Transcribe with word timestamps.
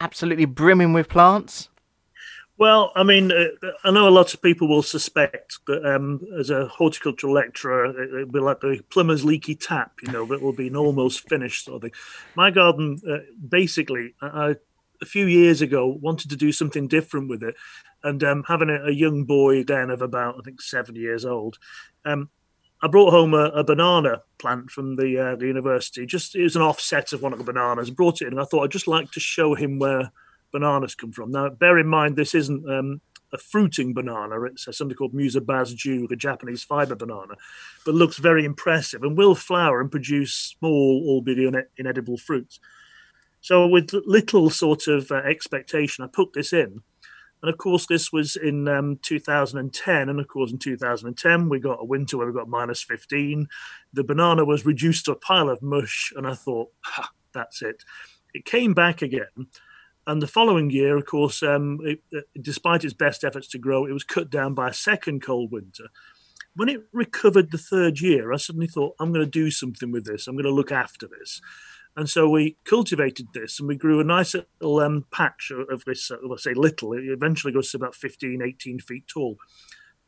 absolutely 0.00 0.44
brimming 0.44 0.92
with 0.92 1.08
plants? 1.08 1.69
Well, 2.60 2.92
I 2.94 3.04
mean, 3.04 3.32
uh, 3.32 3.46
I 3.84 3.90
know 3.90 4.06
a 4.06 4.10
lot 4.10 4.34
of 4.34 4.42
people 4.42 4.68
will 4.68 4.82
suspect 4.82 5.60
that 5.66 5.82
um, 5.82 6.20
as 6.38 6.50
a 6.50 6.66
horticultural 6.66 7.32
lecturer, 7.32 7.86
it, 7.86 8.12
will 8.12 8.26
be 8.26 8.38
like 8.38 8.60
the 8.60 8.82
plumber's 8.90 9.24
leaky 9.24 9.54
tap, 9.54 9.92
you 10.02 10.12
know, 10.12 10.26
that 10.26 10.42
will 10.42 10.52
be 10.52 10.66
an 10.66 10.76
almost 10.76 11.26
finished 11.26 11.64
sort 11.64 11.76
of 11.76 11.82
thing. 11.82 12.00
My 12.34 12.50
garden, 12.50 13.00
uh, 13.10 13.20
basically, 13.48 14.14
a 14.20 14.56
few 15.06 15.24
years 15.24 15.62
ago 15.62 15.86
wanted 15.86 16.28
to 16.28 16.36
do 16.36 16.52
something 16.52 16.86
different 16.86 17.30
with 17.30 17.42
it. 17.42 17.54
And 18.04 18.22
um, 18.22 18.44
having 18.46 18.68
a, 18.68 18.88
a, 18.88 18.92
young 18.92 19.24
boy 19.24 19.64
then 19.64 19.88
of 19.88 20.02
about, 20.02 20.36
I 20.38 20.42
think, 20.42 20.60
seven 20.60 20.96
years 20.96 21.24
old, 21.24 21.58
um, 22.04 22.28
I 22.82 22.88
brought 22.88 23.12
home 23.12 23.32
a, 23.32 23.44
a, 23.44 23.64
banana 23.64 24.20
plant 24.36 24.70
from 24.70 24.96
the 24.96 25.18
uh, 25.18 25.36
the 25.36 25.46
university. 25.46 26.04
Just 26.04 26.36
it 26.36 26.42
was 26.42 26.56
an 26.56 26.62
offset 26.62 27.14
of 27.14 27.22
one 27.22 27.32
of 27.32 27.38
the 27.38 27.44
bananas. 27.44 27.90
Brought 27.90 28.20
it 28.20 28.26
in, 28.26 28.34
and 28.34 28.40
I 28.40 28.44
thought 28.44 28.64
I'd 28.64 28.70
just 28.70 28.86
like 28.86 29.10
to 29.12 29.20
show 29.20 29.54
him 29.54 29.78
where 29.78 30.12
bananas 30.52 30.94
come 30.94 31.12
from. 31.12 31.30
Now, 31.30 31.48
bear 31.48 31.78
in 31.78 31.86
mind, 31.86 32.16
this 32.16 32.34
isn't 32.34 32.68
um, 32.70 33.00
a 33.32 33.38
fruiting 33.38 33.94
banana. 33.94 34.42
It's 34.44 34.66
uh, 34.66 34.72
something 34.72 34.96
called 34.96 35.14
Musa 35.14 35.40
basjoo, 35.40 36.08
the 36.08 36.16
Japanese 36.16 36.62
fiber 36.62 36.94
banana, 36.94 37.34
but 37.84 37.94
looks 37.94 38.18
very 38.18 38.44
impressive 38.44 39.02
and 39.02 39.16
will 39.16 39.34
flower 39.34 39.80
and 39.80 39.90
produce 39.90 40.34
small, 40.34 41.04
albeit 41.06 41.68
inedible 41.76 42.16
fruits. 42.16 42.60
So, 43.40 43.66
with 43.66 43.94
little 44.04 44.50
sort 44.50 44.86
of 44.86 45.10
uh, 45.10 45.16
expectation, 45.16 46.04
I 46.04 46.08
put 46.08 46.32
this 46.34 46.52
in. 46.52 46.82
And 47.42 47.50
of 47.50 47.56
course, 47.56 47.86
this 47.86 48.12
was 48.12 48.36
in 48.36 48.68
um, 48.68 48.98
2010. 49.02 50.08
And 50.10 50.20
of 50.20 50.28
course, 50.28 50.52
in 50.52 50.58
2010, 50.58 51.48
we 51.48 51.58
got 51.58 51.80
a 51.80 51.86
winter 51.86 52.18
where 52.18 52.26
we 52.26 52.34
got 52.34 52.50
minus 52.50 52.82
15. 52.82 53.48
The 53.94 54.04
banana 54.04 54.44
was 54.44 54.66
reduced 54.66 55.06
to 55.06 55.12
a 55.12 55.16
pile 55.16 55.48
of 55.48 55.62
mush. 55.62 56.12
And 56.14 56.26
I 56.26 56.34
thought, 56.34 56.68
that's 57.32 57.62
it. 57.62 57.82
It 58.34 58.44
came 58.44 58.74
back 58.74 59.00
again 59.00 59.48
and 60.10 60.20
the 60.20 60.26
following 60.26 60.70
year, 60.70 60.96
of 60.96 61.06
course, 61.06 61.40
um, 61.40 61.78
it, 61.84 62.02
it, 62.10 62.24
despite 62.40 62.84
its 62.84 62.94
best 62.94 63.22
efforts 63.22 63.46
to 63.48 63.58
grow, 63.58 63.86
it 63.86 63.92
was 63.92 64.02
cut 64.02 64.28
down 64.28 64.54
by 64.54 64.68
a 64.68 64.74
second 64.74 65.22
cold 65.22 65.52
winter. 65.52 65.84
When 66.56 66.68
it 66.68 66.80
recovered 66.92 67.52
the 67.52 67.58
third 67.58 68.00
year, 68.00 68.32
I 68.32 68.36
suddenly 68.36 68.66
thought, 68.66 68.96
I'm 68.98 69.12
going 69.12 69.24
to 69.24 69.30
do 69.30 69.52
something 69.52 69.92
with 69.92 70.04
this. 70.04 70.26
I'm 70.26 70.34
going 70.34 70.44
to 70.46 70.50
look 70.50 70.72
after 70.72 71.06
this. 71.06 71.40
And 71.96 72.10
so 72.10 72.28
we 72.28 72.56
cultivated 72.64 73.28
this 73.34 73.60
and 73.60 73.68
we 73.68 73.76
grew 73.76 74.00
a 74.00 74.04
nice 74.04 74.34
little 74.34 74.80
um, 74.80 75.06
patch 75.12 75.52
of 75.70 75.84
this, 75.84 76.10
uh, 76.10 76.16
let's 76.28 76.42
say 76.42 76.54
little. 76.54 76.92
It 76.92 77.04
eventually 77.04 77.52
goes 77.52 77.70
to 77.70 77.76
about 77.76 77.94
15, 77.94 78.42
18 78.42 78.80
feet 78.80 79.06
tall. 79.06 79.36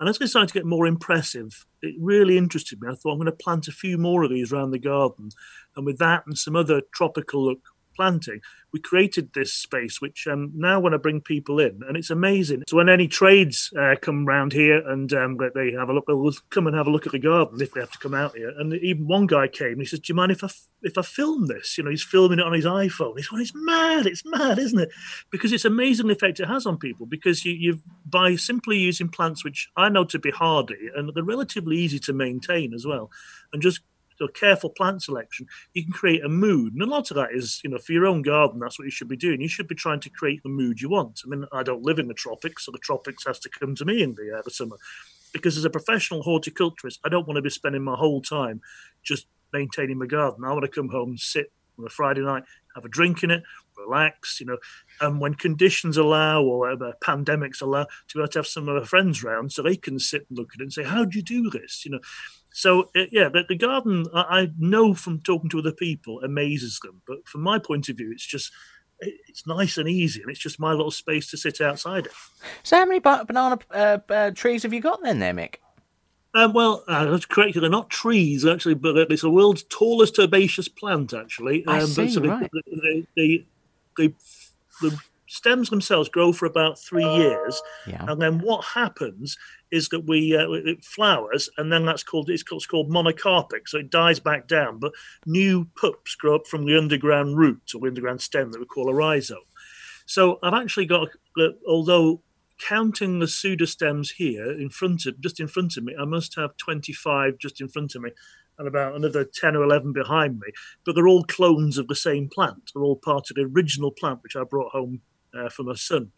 And 0.00 0.08
as 0.08 0.20
it 0.20 0.26
started 0.26 0.48
to 0.48 0.54
get 0.54 0.66
more 0.66 0.86
impressive, 0.86 1.64
it 1.80 1.94
really 2.00 2.36
interested 2.36 2.80
me. 2.80 2.88
I 2.90 2.94
thought 2.96 3.12
I'm 3.12 3.18
going 3.18 3.26
to 3.26 3.32
plant 3.32 3.68
a 3.68 3.72
few 3.72 3.98
more 3.98 4.24
of 4.24 4.30
these 4.30 4.52
around 4.52 4.72
the 4.72 4.80
garden. 4.80 5.30
And 5.76 5.86
with 5.86 5.98
that 5.98 6.24
and 6.26 6.36
some 6.36 6.56
other 6.56 6.82
tropical 6.92 7.44
look 7.44 7.60
planting, 7.94 8.40
we 8.72 8.80
created 8.80 9.32
this 9.34 9.52
space, 9.52 10.00
which 10.00 10.26
um, 10.26 10.50
now 10.54 10.80
when 10.80 10.94
I 10.94 10.96
bring 10.96 11.20
people 11.20 11.60
in, 11.60 11.80
and 11.86 11.96
it's 11.96 12.10
amazing. 12.10 12.64
So 12.68 12.78
when 12.78 12.88
any 12.88 13.06
trades 13.06 13.72
uh, 13.78 13.96
come 14.00 14.24
round 14.24 14.52
here 14.52 14.86
and 14.88 15.12
um, 15.12 15.38
they 15.54 15.72
have 15.72 15.88
a 15.88 15.92
look, 15.92 16.06
they'll 16.06 16.32
come 16.50 16.66
and 16.66 16.76
have 16.76 16.86
a 16.86 16.90
look 16.90 17.06
at 17.06 17.12
the 17.12 17.18
garden 17.18 17.60
if 17.60 17.72
they 17.72 17.80
have 17.80 17.90
to 17.90 17.98
come 17.98 18.14
out 18.14 18.36
here. 18.36 18.52
And 18.58 18.72
even 18.74 19.06
one 19.06 19.26
guy 19.26 19.48
came, 19.48 19.78
he 19.78 19.84
says, 19.84 20.00
"Do 20.00 20.12
you 20.12 20.14
mind 20.14 20.32
if 20.32 20.42
I 20.42 20.48
if 20.82 20.96
I 20.96 21.02
film 21.02 21.46
this?" 21.46 21.76
You 21.76 21.84
know, 21.84 21.90
he's 21.90 22.02
filming 22.02 22.38
it 22.38 22.46
on 22.46 22.54
his 22.54 22.64
iPhone. 22.64 23.16
He's 23.16 23.28
going, 23.28 23.42
"It's 23.42 23.52
mad! 23.54 24.06
It's 24.06 24.24
mad, 24.24 24.58
isn't 24.58 24.78
it?" 24.78 24.90
Because 25.30 25.52
it's 25.52 25.66
amazing 25.66 26.06
the 26.06 26.14
effect 26.14 26.40
it 26.40 26.48
has 26.48 26.66
on 26.66 26.78
people. 26.78 27.06
Because 27.06 27.44
you, 27.44 27.52
you've 27.52 27.82
by 28.06 28.36
simply 28.36 28.78
using 28.78 29.08
plants 29.08 29.44
which 29.44 29.68
I 29.76 29.88
know 29.88 30.04
to 30.04 30.18
be 30.18 30.30
hardy 30.30 30.90
and 30.94 31.10
they're 31.14 31.22
relatively 31.22 31.78
easy 31.78 31.98
to 32.00 32.12
maintain 32.12 32.72
as 32.74 32.86
well, 32.86 33.10
and 33.52 33.60
just 33.60 33.80
so 34.22 34.28
careful 34.28 34.70
plant 34.70 35.02
selection, 35.02 35.46
you 35.74 35.82
can 35.82 35.92
create 35.92 36.24
a 36.24 36.28
mood. 36.28 36.72
And 36.72 36.82
a 36.82 36.86
lot 36.86 37.10
of 37.10 37.16
that 37.16 37.30
is, 37.32 37.60
you 37.64 37.70
know, 37.70 37.78
for 37.78 37.92
your 37.92 38.06
own 38.06 38.22
garden, 38.22 38.60
that's 38.60 38.78
what 38.78 38.84
you 38.84 38.90
should 38.90 39.08
be 39.08 39.16
doing. 39.16 39.40
You 39.40 39.48
should 39.48 39.68
be 39.68 39.74
trying 39.74 40.00
to 40.00 40.10
create 40.10 40.42
the 40.42 40.48
mood 40.48 40.80
you 40.80 40.88
want. 40.88 41.22
I 41.24 41.28
mean, 41.28 41.44
I 41.52 41.62
don't 41.62 41.82
live 41.82 41.98
in 41.98 42.08
the 42.08 42.14
tropics, 42.14 42.64
so 42.64 42.72
the 42.72 42.78
tropics 42.78 43.26
has 43.26 43.38
to 43.40 43.48
come 43.48 43.74
to 43.76 43.84
me 43.84 44.02
in 44.02 44.14
the, 44.14 44.38
uh, 44.38 44.42
the 44.44 44.50
summer. 44.50 44.76
Because 45.32 45.56
as 45.56 45.64
a 45.64 45.70
professional 45.70 46.22
horticulturist, 46.22 47.00
I 47.04 47.08
don't 47.08 47.26
want 47.26 47.36
to 47.36 47.42
be 47.42 47.50
spending 47.50 47.82
my 47.82 47.96
whole 47.96 48.20
time 48.20 48.60
just 49.02 49.26
maintaining 49.52 49.98
my 49.98 50.06
garden. 50.06 50.44
I 50.44 50.52
want 50.52 50.64
to 50.64 50.68
come 50.68 50.88
home, 50.88 51.16
sit 51.16 51.52
on 51.78 51.86
a 51.86 51.88
Friday 51.88 52.20
night, 52.20 52.44
have 52.74 52.84
a 52.84 52.88
drink 52.88 53.22
in 53.22 53.30
it, 53.30 53.42
relax, 53.76 54.40
you 54.40 54.46
know. 54.46 54.58
And 55.00 55.20
when 55.20 55.34
conditions 55.34 55.96
allow 55.96 56.42
or 56.42 56.70
uh, 56.70 56.92
pandemics 57.02 57.62
allow, 57.62 57.84
to 57.84 58.14
be 58.14 58.20
able 58.20 58.28
to 58.28 58.38
have 58.38 58.46
some 58.46 58.68
of 58.68 58.80
my 58.80 58.86
friends 58.86 59.22
round 59.22 59.52
so 59.52 59.62
they 59.62 59.76
can 59.76 59.98
sit 59.98 60.26
and 60.28 60.38
look 60.38 60.50
at 60.54 60.60
it 60.60 60.64
and 60.64 60.72
say, 60.72 60.84
"How 60.84 61.04
do 61.04 61.18
you 61.18 61.22
do 61.22 61.50
this?" 61.50 61.84
You 61.84 61.92
know. 61.92 62.00
So 62.52 62.90
uh, 62.96 63.04
yeah, 63.10 63.28
the, 63.28 63.44
the 63.48 63.56
garden 63.56 64.06
I, 64.14 64.20
I, 64.20 64.50
know 64.58 64.94
from 64.94 65.20
talking 65.20 65.48
to 65.50 65.58
other 65.58 65.72
people 65.72 66.20
amazes 66.20 66.78
them, 66.82 67.02
but 67.06 67.26
from 67.26 67.42
my 67.42 67.58
point 67.58 67.88
of 67.88 67.96
view, 67.96 68.10
it's 68.12 68.26
just 68.26 68.52
it's 69.00 69.46
nice 69.46 69.78
and 69.78 69.88
easy, 69.88 70.20
and 70.22 70.30
it's 70.30 70.40
just 70.40 70.60
my 70.60 70.72
little 70.72 70.90
space 70.90 71.30
to 71.30 71.36
sit 71.36 71.60
outside 71.60 72.06
it. 72.06 72.12
So 72.62 72.76
how 72.76 72.86
many 72.86 73.00
banana 73.00 73.58
uh, 73.70 73.98
uh, 74.08 74.30
trees 74.30 74.62
have 74.62 74.72
you 74.72 74.80
got 74.80 75.02
then, 75.02 75.18
there, 75.18 75.34
Mick? 75.34 75.56
Um, 76.34 76.52
well, 76.52 76.84
uh, 76.88 77.04
that's 77.06 77.26
correct. 77.26 77.60
They're 77.60 77.68
not 77.68 77.90
trees 77.90 78.46
actually, 78.46 78.74
but 78.74 78.96
it's 78.96 79.22
the 79.22 79.30
world's 79.30 79.64
tallest 79.64 80.18
herbaceous 80.18 80.68
plant. 80.68 81.12
Actually, 81.12 81.64
um, 81.66 81.74
I 81.74 81.84
see. 81.84 82.08
So 82.10 82.22
right. 82.22 82.50
the, 82.52 83.06
the, 83.16 83.44
the, 83.96 84.14
the 84.80 84.98
stems 85.32 85.70
themselves 85.70 86.08
grow 86.08 86.32
for 86.32 86.46
about 86.46 86.78
three 86.78 87.08
years, 87.14 87.62
yeah. 87.86 88.04
and 88.06 88.20
then 88.20 88.38
what 88.38 88.64
happens 88.64 89.36
is 89.70 89.88
that 89.88 90.06
we 90.06 90.36
uh, 90.36 90.50
it 90.50 90.84
flowers, 90.84 91.48
and 91.56 91.72
then 91.72 91.86
that's 91.86 92.02
called 92.02 92.28
it's 92.28 92.42
called, 92.42 92.60
it's 92.60 92.66
called 92.66 92.90
monocarpic, 92.90 93.66
so 93.66 93.78
it 93.78 93.90
dies 93.90 94.20
back 94.20 94.46
down. 94.46 94.78
But 94.78 94.92
new 95.26 95.66
pups 95.74 96.14
grow 96.14 96.36
up 96.36 96.46
from 96.46 96.66
the 96.66 96.76
underground 96.76 97.38
root 97.38 97.72
or 97.74 97.86
underground 97.86 98.20
stem 98.20 98.52
that 98.52 98.60
we 98.60 98.66
call 98.66 98.90
a 98.90 98.94
rhizome. 98.94 99.38
So 100.04 100.38
I've 100.42 100.54
actually 100.54 100.86
got, 100.86 101.08
uh, 101.38 101.48
although 101.66 102.22
counting 102.60 103.18
the 103.18 103.26
pseudostems 103.26 104.12
here 104.16 104.52
in 104.52 104.68
front 104.68 105.06
of 105.06 105.18
just 105.20 105.40
in 105.40 105.48
front 105.48 105.76
of 105.78 105.84
me, 105.84 105.94
I 105.98 106.04
must 106.04 106.36
have 106.36 106.56
25 106.58 107.38
just 107.38 107.60
in 107.60 107.68
front 107.68 107.94
of 107.94 108.02
me 108.02 108.10
and 108.58 108.68
about 108.68 108.94
another 108.94 109.24
10 109.24 109.56
or 109.56 109.64
11 109.64 109.94
behind 109.94 110.34
me. 110.38 110.48
But 110.84 110.94
they're 110.94 111.08
all 111.08 111.24
clones 111.24 111.78
of 111.78 111.88
the 111.88 111.94
same 111.94 112.28
plant. 112.28 112.70
They're 112.74 112.82
all 112.82 113.00
part 113.02 113.30
of 113.30 113.36
the 113.36 113.50
original 113.50 113.90
plant 113.90 114.22
which 114.22 114.36
I 114.36 114.44
brought 114.44 114.72
home 114.72 115.00
uh, 115.34 115.48
for 115.48 115.62
my 115.62 115.74
son. 115.74 116.12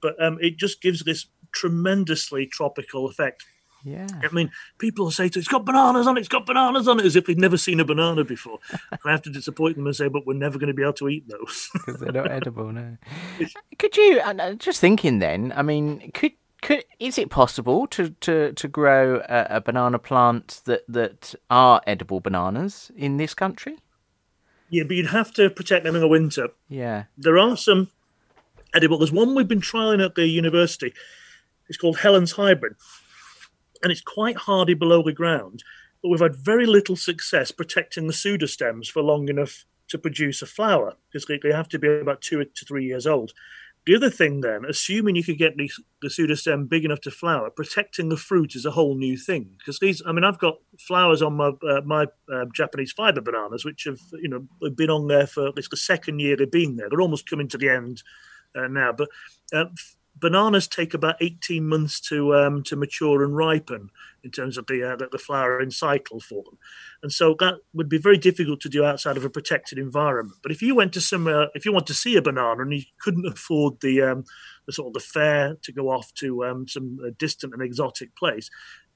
But 0.00 0.22
um, 0.22 0.38
it 0.40 0.56
just 0.56 0.82
gives 0.82 1.04
this 1.04 1.26
tremendously 1.52 2.46
tropical 2.46 3.06
effect. 3.06 3.44
Yeah. 3.84 4.06
I 4.22 4.32
mean, 4.32 4.52
people 4.78 5.10
say 5.10 5.28
to 5.28 5.38
it's 5.38 5.48
got 5.48 5.64
bananas 5.64 6.06
on 6.06 6.16
it, 6.16 6.20
it's 6.20 6.28
got 6.28 6.46
bananas 6.46 6.86
on 6.86 7.00
it, 7.00 7.06
as 7.06 7.16
if 7.16 7.26
they'd 7.26 7.38
never 7.38 7.56
seen 7.56 7.80
a 7.80 7.84
banana 7.84 8.24
before. 8.24 8.58
and 8.70 9.00
I 9.04 9.10
have 9.10 9.22
to 9.22 9.30
disappoint 9.30 9.76
them 9.76 9.86
and 9.86 9.96
say, 9.96 10.08
but 10.08 10.26
we're 10.26 10.34
never 10.34 10.58
going 10.58 10.68
to 10.68 10.74
be 10.74 10.82
able 10.82 10.92
to 10.94 11.08
eat 11.08 11.28
those. 11.28 11.68
Because 11.86 12.00
they're 12.00 12.12
not 12.12 12.30
edible, 12.30 12.72
no. 12.72 12.96
could 13.78 13.96
you, 13.96 14.20
uh, 14.20 14.52
just 14.54 14.80
thinking 14.80 15.18
then, 15.18 15.52
I 15.56 15.62
mean, 15.62 16.12
could 16.12 16.32
could 16.62 16.84
is 17.00 17.18
it 17.18 17.28
possible 17.28 17.88
to 17.88 18.10
to 18.20 18.52
to 18.52 18.68
grow 18.68 19.16
a, 19.28 19.56
a, 19.56 19.60
banana 19.60 19.98
plant 19.98 20.60
that 20.64 20.82
that 20.88 21.34
are 21.50 21.80
edible 21.86 22.20
bananas 22.20 22.92
in 22.96 23.16
this 23.16 23.34
country? 23.34 23.78
Yeah, 24.70 24.84
but 24.84 24.96
you'd 24.96 25.08
have 25.08 25.32
to 25.34 25.50
protect 25.50 25.84
them 25.84 25.96
in 25.96 26.00
the 26.00 26.08
winter. 26.08 26.50
Yeah, 26.68 27.04
there 27.18 27.36
are 27.36 27.56
some 27.56 27.88
edible. 28.74 28.98
There's 28.98 29.12
one 29.12 29.34
we've 29.34 29.48
been 29.48 29.60
trialing 29.60 30.04
at 30.04 30.14
the 30.14 30.26
university. 30.26 30.92
It's 31.68 31.78
called 31.78 31.98
Helen's 31.98 32.32
Hybrid, 32.32 32.74
and 33.82 33.90
it's 33.90 34.00
quite 34.00 34.36
hardy 34.36 34.74
below 34.74 35.02
the 35.02 35.12
ground. 35.12 35.62
But 36.02 36.08
we've 36.08 36.20
had 36.20 36.34
very 36.34 36.66
little 36.66 36.96
success 36.96 37.50
protecting 37.50 38.06
the 38.06 38.12
pseudostems 38.12 38.88
for 38.88 39.02
long 39.02 39.28
enough 39.28 39.64
to 39.88 39.98
produce 39.98 40.42
a 40.42 40.46
flower 40.46 40.94
because 41.10 41.26
they 41.26 41.52
have 41.52 41.68
to 41.68 41.78
be 41.78 41.88
about 41.88 42.20
two 42.20 42.44
to 42.44 42.64
three 42.64 42.84
years 42.84 43.06
old. 43.06 43.32
The 43.84 43.96
other 43.96 44.10
thing, 44.10 44.42
then, 44.42 44.64
assuming 44.64 45.16
you 45.16 45.24
could 45.24 45.38
get 45.38 45.56
the, 45.56 45.68
the 46.02 46.08
pseudostem 46.08 46.68
big 46.68 46.84
enough 46.84 47.00
to 47.00 47.10
flower, 47.10 47.50
protecting 47.50 48.08
the 48.08 48.16
fruit 48.16 48.54
is 48.54 48.64
a 48.64 48.70
whole 48.70 48.94
new 48.94 49.16
thing. 49.16 49.56
Because 49.58 49.80
these, 49.80 50.00
I 50.06 50.12
mean, 50.12 50.22
I've 50.22 50.38
got 50.38 50.58
flowers 50.78 51.20
on 51.20 51.34
my 51.34 51.50
uh, 51.68 51.80
my 51.84 52.06
uh, 52.32 52.44
Japanese 52.54 52.92
fiber 52.92 53.20
bananas, 53.20 53.64
which 53.64 53.84
have 53.84 53.98
you 54.20 54.28
know 54.28 54.70
been 54.70 54.90
on 54.90 55.08
there 55.08 55.26
for 55.26 55.50
it's 55.56 55.68
the 55.68 55.76
second 55.76 56.20
year 56.20 56.36
they've 56.36 56.50
been 56.50 56.76
there. 56.76 56.88
They're 56.88 57.00
almost 57.00 57.28
coming 57.28 57.48
to 57.48 57.58
the 57.58 57.70
end 57.70 58.02
uh, 58.56 58.68
now. 58.68 58.92
But 58.92 59.08
uh, 59.52 59.66
bananas 60.16 60.68
take 60.68 60.94
about 60.94 61.16
18 61.20 61.66
months 61.66 62.00
to 62.00 62.34
um, 62.34 62.62
to 62.64 62.76
mature 62.76 63.24
and 63.24 63.36
ripen 63.36 63.90
in 64.24 64.30
terms 64.30 64.56
of 64.56 64.66
the, 64.68 64.84
uh, 64.84 64.96
the, 65.10 65.18
flowering 65.18 65.70
cycle 65.70 66.20
for 66.20 66.44
them, 66.44 66.56
and 67.02 67.12
so 67.12 67.34
that 67.40 67.56
would 67.74 67.88
be 67.88 67.98
very 67.98 68.16
difficult 68.16 68.60
to 68.60 68.68
do 68.68 68.84
outside 68.84 69.16
of 69.16 69.24
a 69.24 69.30
protected 69.30 69.78
environment. 69.78 70.38
But 70.42 70.52
if 70.52 70.62
you 70.62 70.76
went 70.76 70.92
to 70.92 71.00
somewhere, 71.00 71.48
if 71.54 71.64
you 71.64 71.72
want 71.72 71.88
to 71.88 71.94
see 71.94 72.16
a 72.16 72.22
banana 72.22 72.62
and 72.62 72.72
you 72.72 72.82
couldn't 73.00 73.26
afford 73.26 73.80
the 73.80 74.02
um, 74.02 74.24
the 74.66 74.72
sort 74.72 74.88
of 74.88 74.94
the 74.94 75.00
fare 75.00 75.56
to 75.62 75.72
go 75.72 75.90
off 75.90 76.14
to 76.14 76.44
um, 76.44 76.68
some 76.68 77.00
uh, 77.04 77.10
distant 77.18 77.52
and 77.52 77.62
exotic 77.62 78.14
place, 78.14 78.48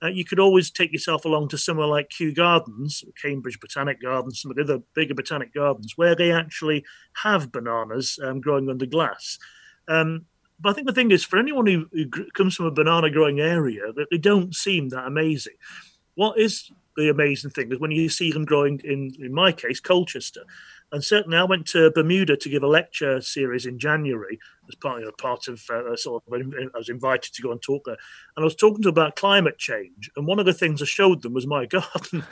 uh, 0.02 0.08
you 0.08 0.25
could 0.25 0.38
always 0.38 0.70
take 0.70 0.93
yourself 0.93 1.25
along 1.25 1.48
to 1.48 1.58
somewhere 1.58 1.87
like 1.87 2.10
Kew 2.10 2.32
Gardens, 2.32 3.02
Cambridge 3.20 3.58
Botanic 3.60 4.02
Gardens, 4.02 4.40
some 4.40 4.50
of 4.50 4.56
the 4.56 4.62
other 4.62 4.82
bigger 4.94 5.14
botanic 5.14 5.54
gardens, 5.54 5.94
where 5.96 6.14
they 6.14 6.32
actually 6.32 6.84
have 7.22 7.50
bananas 7.50 8.19
um, 8.22 8.40
growing 8.40 8.69
under 8.69 8.87
glass. 8.87 9.38
Um, 9.88 10.26
but 10.60 10.70
I 10.70 10.72
think 10.72 10.87
the 10.87 10.93
thing 10.93 11.10
is, 11.10 11.25
for 11.25 11.38
anyone 11.38 11.66
who, 11.66 11.87
who, 11.93 12.08
comes 12.32 12.54
from 12.54 12.66
a 12.66 12.70
banana 12.70 13.10
growing 13.10 13.40
area, 13.40 13.93
that 13.94 14.08
they 14.10 14.19
don't 14.19 14.54
seem 14.54 14.90
that 14.90 15.06
amazing. 15.06 15.54
What 16.14 16.38
is 16.38 16.70
the 16.96 17.10
amazing 17.10 17.50
thing 17.50 17.70
is 17.72 17.78
when 17.78 17.90
you 17.90 18.08
see 18.08 18.32
them 18.32 18.44
growing 18.44 18.81
in, 18.84 19.12
in 19.19 19.32
my 19.32 19.52
case, 19.52 19.81
Colchester. 19.81 20.42
And 20.93 21.03
certainly, 21.03 21.37
I 21.37 21.44
went 21.44 21.67
to 21.69 21.91
Bermuda 21.91 22.37
to 22.37 22.49
give 22.49 22.62
a 22.62 22.69
lecture 22.69 23.21
series 23.21 23.67
in 23.67 23.79
January 23.79 24.38
as 24.69 24.77
part, 24.77 25.00
you 25.00 25.06
know, 25.06 25.12
part 25.19 25.49
of 25.49 25.61
uh, 25.69 25.97
sort 25.97 26.23
of. 26.27 26.33
I 26.33 26.79
was 26.79 26.88
invited 26.88 27.35
to 27.35 27.43
go 27.43 27.50
and 27.50 27.61
talk 27.61 27.85
there, 27.85 27.97
and 28.37 28.43
I 28.43 28.44
was 28.44 28.55
talking 28.55 28.83
to 28.83 28.93
them 28.93 28.94
about 28.94 29.17
climate 29.17 29.59
change. 29.59 30.11
And 30.17 30.27
one 30.27 30.38
of 30.38 30.47
the 30.47 30.55
things 30.55 30.81
I 30.81 30.85
showed 30.85 31.23
them 31.23 31.35
was 31.35 31.47
my 31.47 31.67
garden, 31.67 32.25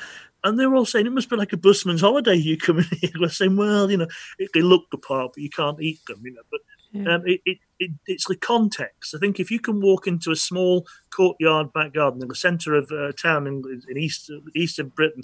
and 0.45 0.59
they 0.59 0.67
were 0.67 0.77
all 0.77 0.87
saying 0.87 1.07
it 1.07 1.13
must 1.13 1.31
be 1.31 1.37
like 1.37 1.53
a 1.53 1.57
busman's 1.57 2.03
holiday. 2.03 2.37
You 2.37 2.57
come 2.57 2.79
in 2.79 2.87
here, 3.01 3.11
we're 3.21 3.29
saying, 3.29 3.57
well, 3.57 3.91
you 3.91 3.97
know, 3.97 4.09
it, 4.39 4.51
they 4.55 4.63
look 4.63 4.85
the 4.91 4.99
part, 4.99 5.33
but 5.35 5.43
you 5.43 5.51
can't 5.51 5.83
eat 5.83 6.01
them, 6.07 6.21
you 6.25 6.35
know. 6.35 6.43
But 6.49 6.61
yeah. 6.93 7.15
um, 7.15 7.23
it, 7.27 7.41
it, 7.45 7.59
it, 7.81 7.91
it's 8.07 8.29
the 8.29 8.37
context. 8.37 9.17
I 9.17 9.19
think 9.19 9.41
if 9.41 9.51
you 9.51 9.59
can 9.59 9.81
walk 9.81 10.07
into 10.07 10.31
a 10.31 10.37
small 10.37 10.87
courtyard 11.11 11.73
back 11.73 11.93
garden 11.95 12.23
in 12.23 12.29
the 12.29 12.37
centre 12.37 12.75
of 12.75 12.89
a 12.93 13.07
uh, 13.07 13.13
town 13.13 13.49
in, 13.49 13.63
in 13.89 13.99
east 13.99 14.31
east 14.55 14.79
of 14.79 14.95
Britain, 14.95 15.23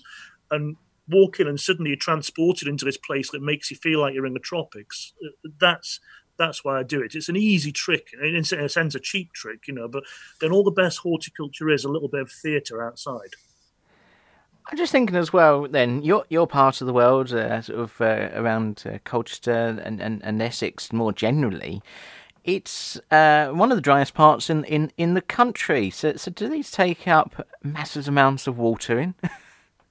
and 0.50 0.76
walk 1.10 1.40
in 1.40 1.48
and 1.48 1.60
suddenly 1.60 1.90
you're 1.90 1.96
transported 1.96 2.68
into 2.68 2.84
this 2.84 2.96
place 2.96 3.30
that 3.30 3.42
makes 3.42 3.70
you 3.70 3.76
feel 3.76 4.00
like 4.00 4.14
you're 4.14 4.26
in 4.26 4.34
the 4.34 4.40
tropics. 4.40 5.12
Uh, 5.24 5.50
that's 5.58 6.00
that's 6.38 6.64
why 6.64 6.78
I 6.78 6.82
do 6.82 7.02
it. 7.02 7.14
It's 7.14 7.28
an 7.28 7.36
easy 7.36 7.70
trick, 7.70 8.08
in 8.20 8.34
a 8.34 8.68
sense, 8.68 8.94
a 8.94 9.00
cheap 9.00 9.34
trick, 9.34 9.68
you 9.68 9.74
know. 9.74 9.88
But 9.88 10.04
then 10.40 10.52
all 10.52 10.64
the 10.64 10.70
best 10.70 10.98
horticulture 10.98 11.68
is 11.68 11.84
a 11.84 11.90
little 11.90 12.08
bit 12.08 12.22
of 12.22 12.32
theatre 12.32 12.82
outside. 12.82 13.34
I'm 14.66 14.78
just 14.78 14.90
thinking 14.90 15.16
as 15.16 15.32
well. 15.32 15.68
Then 15.68 16.02
your 16.02 16.24
your 16.30 16.46
part 16.46 16.80
of 16.80 16.86
the 16.86 16.92
world, 16.92 17.32
uh, 17.32 17.60
sort 17.60 17.78
of 17.78 18.00
uh, 18.00 18.30
around 18.34 18.84
uh, 18.86 18.98
Colchester 19.04 19.78
and, 19.82 20.00
and, 20.00 20.24
and 20.24 20.40
Essex 20.40 20.92
more 20.92 21.12
generally, 21.12 21.82
it's 22.44 22.98
uh, 23.10 23.48
one 23.48 23.70
of 23.70 23.76
the 23.76 23.82
driest 23.82 24.14
parts 24.14 24.48
in, 24.48 24.64
in, 24.64 24.92
in 24.96 25.14
the 25.14 25.20
country. 25.20 25.90
So 25.90 26.16
so 26.16 26.30
do 26.30 26.48
these 26.48 26.70
take 26.70 27.06
up 27.06 27.46
massive 27.62 28.08
amounts 28.08 28.46
of 28.46 28.58
water 28.58 28.98
in? 28.98 29.14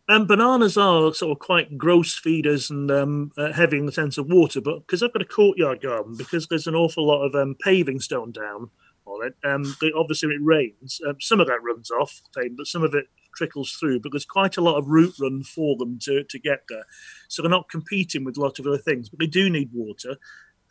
And 0.09 0.27
bananas 0.27 0.75
are 0.75 1.13
sort 1.13 1.31
of 1.33 1.37
quite 1.37 1.77
gross 1.77 2.17
feeders 2.17 2.71
and 2.71 2.89
um, 2.89 3.31
uh, 3.37 3.53
heavy 3.53 3.77
in 3.77 3.85
the 3.85 3.91
sense 3.91 4.17
of 4.17 4.25
water, 4.25 4.59
but 4.59 4.79
because 4.79 5.03
I've 5.03 5.13
got 5.13 5.21
a 5.21 5.25
courtyard 5.25 5.81
garden, 5.81 6.15
because 6.17 6.47
there's 6.47 6.65
an 6.65 6.73
awful 6.73 7.05
lot 7.05 7.23
of 7.23 7.35
um, 7.35 7.55
paving 7.63 7.99
stone 7.99 8.31
down 8.31 8.71
on 9.05 9.27
it, 9.27 9.35
um, 9.47 9.75
they, 9.79 9.91
obviously 9.95 10.29
it 10.29 10.41
rains. 10.41 10.99
Um, 11.07 11.21
some 11.21 11.39
of 11.39 11.45
that 11.45 11.61
runs 11.61 11.91
off, 11.91 12.23
but 12.33 12.65
some 12.65 12.83
of 12.83 12.95
it 12.95 13.05
trickles 13.35 13.73
through. 13.73 13.99
But 13.99 14.11
there's 14.11 14.25
quite 14.25 14.57
a 14.57 14.61
lot 14.61 14.79
of 14.79 14.87
root 14.87 15.13
run 15.19 15.43
for 15.43 15.77
them 15.77 15.99
to, 16.05 16.23
to 16.23 16.39
get 16.39 16.63
there, 16.69 16.85
so 17.27 17.43
they're 17.43 17.51
not 17.51 17.69
competing 17.69 18.23
with 18.23 18.35
a 18.35 18.41
lot 18.41 18.57
of 18.57 18.65
other 18.65 18.79
things. 18.79 19.09
But 19.09 19.19
they 19.19 19.27
do 19.27 19.47
need 19.47 19.69
water. 19.71 20.15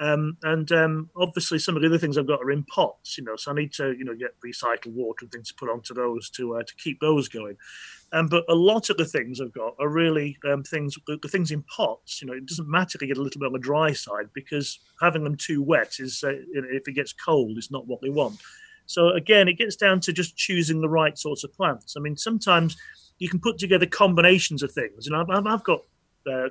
Um, 0.00 0.36
and 0.44 0.70
um, 0.70 1.10
obviously, 1.16 1.58
some 1.58 1.74
of 1.74 1.82
the 1.82 1.88
other 1.88 1.98
things 1.98 2.16
I've 2.16 2.26
got 2.26 2.40
are 2.40 2.52
in 2.52 2.62
pots, 2.64 3.18
you 3.18 3.24
know, 3.24 3.36
so 3.36 3.50
I 3.50 3.54
need 3.54 3.72
to, 3.74 3.96
you 3.98 4.04
know, 4.04 4.14
get 4.14 4.38
recycled 4.44 4.92
water 4.92 5.24
and 5.24 5.32
things 5.32 5.48
to 5.48 5.54
put 5.54 5.68
onto 5.68 5.92
those 5.92 6.30
to 6.30 6.56
uh, 6.56 6.62
to 6.62 6.74
keep 6.76 7.00
those 7.00 7.28
going. 7.28 7.56
Um, 8.12 8.28
but 8.28 8.44
a 8.48 8.54
lot 8.54 8.90
of 8.90 8.96
the 8.96 9.04
things 9.04 9.40
I've 9.40 9.52
got 9.52 9.74
are 9.78 9.88
really 9.88 10.38
um, 10.48 10.62
things, 10.62 10.96
the, 11.06 11.18
things 11.28 11.50
in 11.50 11.62
pots. 11.64 12.22
You 12.22 12.28
know, 12.28 12.34
it 12.34 12.46
doesn't 12.46 12.68
matter 12.68 12.96
to 12.96 13.06
get 13.06 13.18
a 13.18 13.22
little 13.22 13.38
bit 13.38 13.46
on 13.46 13.52
the 13.52 13.58
dry 13.58 13.92
side 13.92 14.30
because 14.32 14.78
having 15.00 15.24
them 15.24 15.36
too 15.36 15.62
wet 15.62 15.96
is, 15.98 16.24
uh, 16.24 16.32
if 16.52 16.88
it 16.88 16.94
gets 16.94 17.12
cold, 17.12 17.58
is 17.58 17.70
not 17.70 17.86
what 17.86 18.00
we 18.00 18.08
want. 18.08 18.38
So 18.86 19.10
again, 19.10 19.48
it 19.48 19.58
gets 19.58 19.76
down 19.76 20.00
to 20.00 20.12
just 20.12 20.36
choosing 20.36 20.80
the 20.80 20.88
right 20.88 21.18
sorts 21.18 21.44
of 21.44 21.52
plants. 21.52 21.94
I 21.96 22.00
mean, 22.00 22.16
sometimes 22.16 22.76
you 23.18 23.28
can 23.28 23.40
put 23.40 23.58
together 23.58 23.84
combinations 23.84 24.62
of 24.62 24.72
things. 24.72 25.06
You 25.06 25.12
know, 25.12 25.26
I've, 25.28 25.46
I've 25.46 25.64
got 25.64 25.80
uh, 26.26 26.48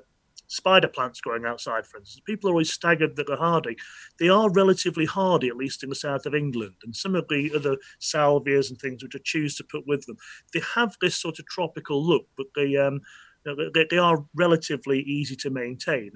spider 0.48 0.88
plants 0.88 1.22
growing 1.22 1.46
outside, 1.46 1.86
for 1.86 1.98
instance. 1.98 2.22
People 2.26 2.50
are 2.50 2.54
always 2.54 2.72
staggered 2.72 3.16
that 3.16 3.28
they're 3.28 3.38
hardy. 3.38 3.76
They 4.20 4.30
are 4.30 4.52
relatively 4.52 5.06
hardy, 5.06 5.48
at 5.50 5.58
least 5.58 5.84
in 5.84 5.90
the 5.90 5.96
south 5.96 6.26
of 6.26 6.34
England. 6.34 6.76
And 6.84 6.96
some 6.96 7.16
of 7.16 7.28
the 7.28 7.52
other 7.56 7.78
salvias 8.00 8.70
and 8.70 8.80
things 8.80 9.04
which 9.04 9.16
I 9.16 9.20
choose 9.24 9.56
to 9.58 9.64
put 9.64 9.86
with 9.88 10.06
them, 10.06 10.18
they 10.54 10.62
have 10.76 10.96
this 11.02 11.16
sort 11.16 11.40
of 11.40 11.46
tropical 11.46 12.06
look, 12.06 12.26
but 12.36 12.48
they 12.56 12.76
um, 12.78 13.02
they, 13.74 13.86
they 13.90 13.98
are 13.98 14.26
relatively 14.36 15.02
easy 15.02 15.36
to 15.38 15.50
maintain. 15.50 16.12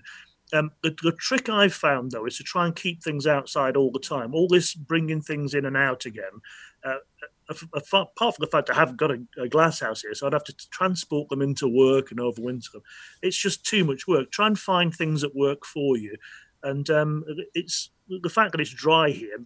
Um, 0.54 0.72
the, 0.84 0.94
the, 1.02 1.14
trick 1.14 1.48
I've 1.48 1.74
found 1.74 2.12
though 2.12 2.26
is 2.26 2.36
to 2.38 2.44
try 2.44 2.66
and 2.66 2.76
keep 2.76 3.02
things 3.02 3.26
outside 3.26 3.78
all 3.78 3.92
the 3.92 4.00
time. 4.00 4.36
All 4.36 4.50
this 4.50 4.74
bringing 4.74 5.22
things 5.22 5.54
in 5.54 5.66
and 5.66 5.78
out 5.78 6.06
again. 6.06 6.42
Apart 6.84 8.16
from 8.16 8.36
the 8.40 8.50
fact 8.50 8.70
I 8.70 8.76
haven't 8.76 8.98
got 8.98 9.12
a, 9.12 9.20
a, 9.38 9.50
glass 9.50 9.82
house 9.82 10.02
here, 10.02 10.14
so 10.14 10.26
I'd 10.26 10.34
have 10.34 10.46
to 10.46 10.56
transport 10.70 11.28
them 11.30 11.42
into 11.42 11.68
work 11.68 12.10
and 12.10 12.20
overwinter 12.20 12.72
them. 12.72 12.82
It's 13.22 13.38
just 13.38 13.66
too 13.66 13.84
much 13.84 14.08
work. 14.08 14.32
Try 14.32 14.48
and 14.48 14.58
find 14.58 14.94
things 14.94 15.22
that 15.22 15.36
work 15.36 15.66
for 15.66 15.98
you, 15.98 16.16
and 16.64 16.90
um, 16.90 17.26
it's 17.54 17.90
the 18.08 18.30
fact 18.30 18.54
that 18.54 18.62
it's 18.62 18.74
dry 18.74 19.10
here 19.10 19.38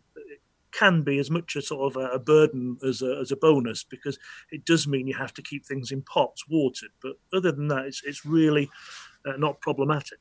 can 0.75 1.03
be 1.03 1.19
as 1.19 1.31
much 1.31 1.55
a 1.55 1.61
sort 1.61 1.95
of 1.95 2.01
a, 2.01 2.09
a 2.09 2.19
burden 2.19 2.77
as 2.87 3.01
a, 3.01 3.17
as 3.21 3.31
a 3.31 3.37
bonus 3.37 3.83
because 3.83 4.19
it 4.51 4.65
does 4.65 4.87
mean 4.87 5.07
you 5.07 5.15
have 5.15 5.33
to 5.33 5.41
keep 5.41 5.65
things 5.65 5.91
in 5.91 6.01
pots 6.01 6.47
watered. 6.49 6.91
But 7.01 7.13
other 7.33 7.51
than 7.51 7.69
that, 7.69 7.85
it's 7.85 8.01
it's 8.03 8.25
really 8.25 8.69
uh, 9.25 9.37
not 9.37 9.61
problematic. 9.61 10.19